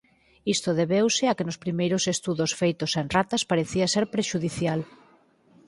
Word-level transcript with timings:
Isto 0.55 0.69
debeuse 0.81 1.23
a 1.27 1.35
que 1.37 1.47
nos 1.47 1.61
primeiros 1.63 2.03
estudos 2.15 2.51
feitos 2.61 2.91
en 3.01 3.05
ratas 3.15 3.43
parecía 3.51 3.87
ser 3.93 4.05
prexudicial. 4.15 4.79